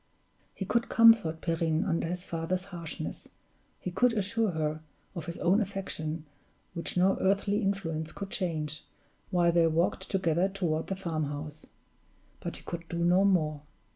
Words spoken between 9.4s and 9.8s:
they